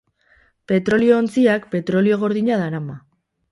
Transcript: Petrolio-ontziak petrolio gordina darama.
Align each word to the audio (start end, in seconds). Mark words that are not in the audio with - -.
Petrolio-ontziak 0.71 1.69
petrolio 1.75 2.19
gordina 2.25 2.61
darama. 2.65 2.99